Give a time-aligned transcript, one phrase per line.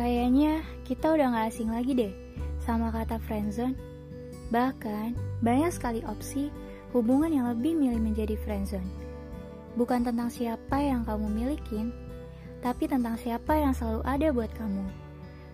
[0.00, 2.12] Kayaknya kita udah gak asing lagi deh
[2.64, 3.76] sama kata friendzone.
[4.48, 5.12] Bahkan,
[5.44, 6.48] banyak sekali opsi
[6.96, 8.88] hubungan yang lebih milih menjadi friendzone.
[9.76, 11.92] Bukan tentang siapa yang kamu milikin,
[12.64, 14.88] tapi tentang siapa yang selalu ada buat kamu.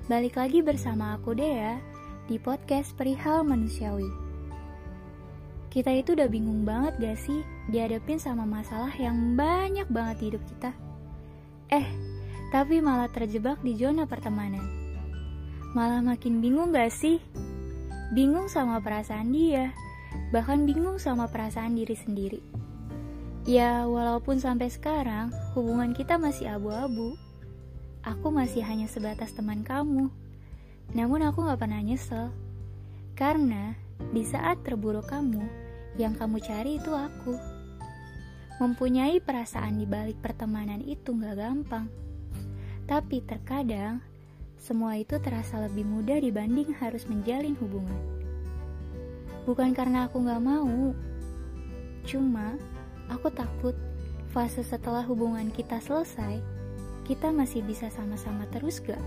[0.06, 1.82] Balik lagi bersama aku deh ya,
[2.30, 4.06] di podcast Perihal Manusiawi.
[5.74, 10.42] Kita itu udah bingung banget gak sih dihadapin sama masalah yang banyak banget di hidup
[10.46, 10.70] kita?
[11.74, 11.86] Eh,
[12.54, 14.62] tapi malah terjebak di zona pertemanan.
[15.74, 17.20] Malah makin bingung gak sih?
[18.14, 19.74] Bingung sama perasaan dia,
[20.30, 22.40] bahkan bingung sama perasaan diri sendiri.
[23.46, 27.14] Ya, walaupun sampai sekarang hubungan kita masih abu-abu,
[28.02, 30.10] aku masih hanya sebatas teman kamu.
[30.94, 32.30] Namun aku gak pernah nyesel,
[33.18, 33.74] karena
[34.14, 35.42] di saat terburuk kamu,
[35.98, 37.34] yang kamu cari itu aku.
[38.62, 42.05] Mempunyai perasaan di balik pertemanan itu gak gampang.
[42.86, 43.98] Tapi terkadang,
[44.62, 47.98] semua itu terasa lebih mudah dibanding harus menjalin hubungan.
[49.42, 50.94] Bukan karena aku gak mau,
[52.06, 52.54] cuma
[53.10, 53.74] aku takut
[54.30, 56.38] fase setelah hubungan kita selesai,
[57.06, 59.02] kita masih bisa sama-sama terus gak?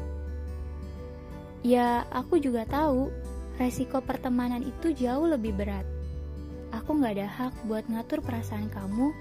[1.64, 3.12] Ya, aku juga tahu
[3.60, 5.88] resiko pertemanan itu jauh lebih berat.
[6.76, 9.12] Aku gak ada hak buat ngatur perasaan kamu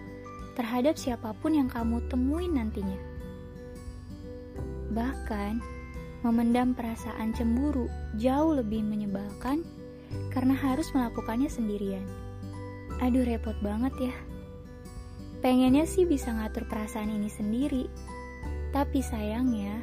[0.58, 3.17] terhadap siapa pun yang kamu temuin nantinya.
[4.92, 5.60] Bahkan,
[6.26, 7.86] memendam perasaan cemburu
[8.18, 9.62] jauh lebih menyebalkan
[10.34, 12.04] karena harus melakukannya sendirian.
[12.98, 14.14] Aduh repot banget ya.
[15.38, 17.86] Pengennya sih bisa ngatur perasaan ini sendiri,
[18.74, 19.78] tapi sayangnya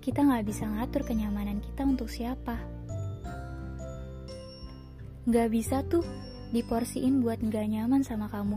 [0.00, 2.56] kita nggak bisa ngatur kenyamanan kita untuk siapa.
[5.28, 6.04] Nggak bisa tuh
[6.56, 8.56] diporsiin buat nggak nyaman sama kamu.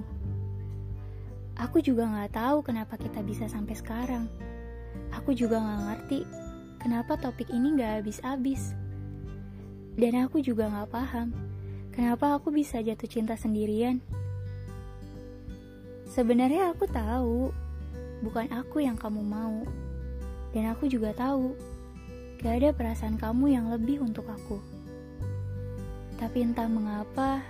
[1.59, 4.31] Aku juga nggak tahu kenapa kita bisa sampai sekarang.
[5.17, 6.19] Aku juga gak ngerti
[6.77, 8.77] kenapa topik ini gak habis-habis.
[9.97, 11.33] Dan aku juga gak paham
[11.89, 13.97] kenapa aku bisa jatuh cinta sendirian.
[16.13, 17.49] Sebenarnya aku tahu
[18.21, 19.65] bukan aku yang kamu mau.
[20.53, 21.57] Dan aku juga tahu
[22.41, 24.61] gak ada perasaan kamu yang lebih untuk aku.
[26.17, 27.41] Tapi entah mengapa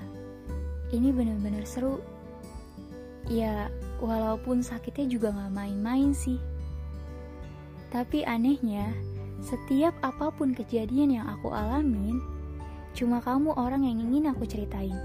[0.96, 2.00] ini benar-benar seru.
[3.28, 3.68] Ya,
[4.00, 6.40] walaupun sakitnya juga gak main-main sih.
[7.88, 8.92] Tapi anehnya,
[9.40, 12.20] setiap apa pun kejadian yang aku alamin,
[12.92, 14.98] cuma kamu orang yang ingin aku ceritain.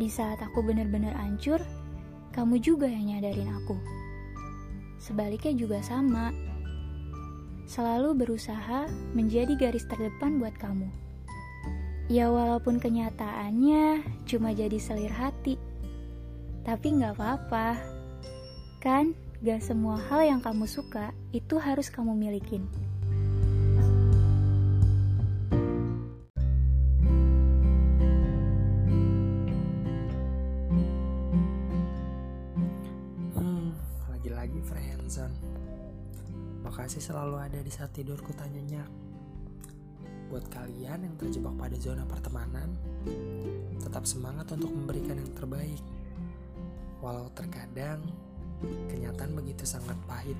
[0.00, 1.60] Di saat aku benar-benar hancur,
[2.32, 3.76] kamu juga yang nyadarin aku.
[4.96, 6.34] Sebaliknya juga sama.
[7.70, 10.90] Selalu berusaha menjadi garis terdepan buat kamu.
[12.10, 15.54] Ya walaupun kenyataannya cuma jadi selir hati.
[16.66, 17.78] Tapi nggak apa-apa.
[18.82, 22.68] Kan Gak semua hal yang kamu suka itu harus kamu milikin.
[33.32, 33.72] Hmm,
[34.12, 34.60] lagi-lagi.
[36.60, 38.90] Makasih selalu ada di saat tidurku tanya nyak.
[40.28, 42.76] Buat kalian yang terjebak pada zona pertemanan,
[43.80, 45.80] tetap semangat untuk memberikan yang terbaik.
[47.00, 48.04] Walau terkadang
[48.88, 50.36] kenyataan begitu sangat pahit.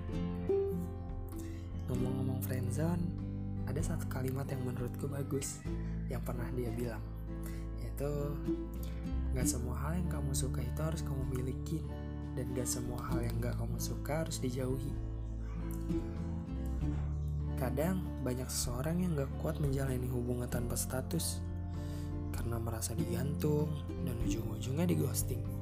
[1.91, 3.03] Ngomong-ngomong friendzone,
[3.67, 5.63] ada satu kalimat yang menurutku bagus
[6.11, 7.03] yang pernah dia bilang,
[7.83, 8.11] yaitu
[9.35, 11.79] gak semua hal yang kamu suka itu harus kamu miliki
[12.35, 14.95] dan gak semua hal yang gak kamu suka harus dijauhi.
[17.59, 21.45] Kadang banyak seseorang yang gak kuat menjalani hubungan tanpa status
[22.33, 23.69] karena merasa digantung
[24.07, 25.60] dan ujung-ujungnya di ghosting.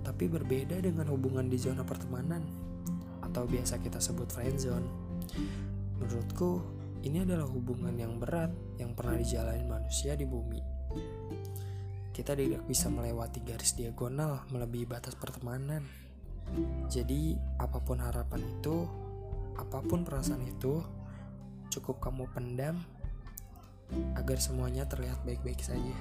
[0.00, 2.42] Tapi berbeda dengan hubungan di zona pertemanan
[3.20, 4.88] atau biasa kita sebut friendzone.
[6.00, 6.64] Menurutku,
[7.04, 8.50] ini adalah hubungan yang berat
[8.80, 10.60] yang pernah dijalani manusia di bumi.
[12.10, 15.86] Kita tidak bisa melewati garis diagonal melebihi batas pertemanan.
[16.90, 18.84] Jadi, apa pun harapan itu,
[19.54, 20.82] apa pun perasaan itu,
[21.70, 22.82] cukup kamu pendam
[24.18, 25.94] agar semuanya terlihat baik-baik saja.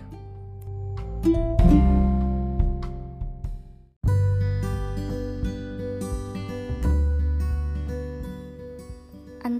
[1.19, 1.35] thank
[1.71, 2.08] you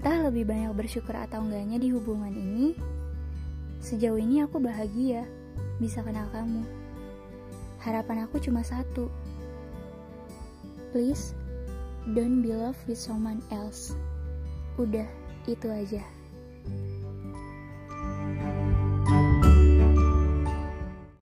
[0.00, 2.72] Entah lebih banyak bersyukur atau enggaknya di hubungan ini,
[3.84, 5.28] sejauh ini aku bahagia
[5.76, 6.64] bisa kenal kamu.
[7.84, 9.12] Harapan aku cuma satu.
[10.88, 11.36] Please,
[12.16, 13.92] don't be love with someone else.
[14.80, 15.04] Udah,
[15.44, 16.00] itu aja.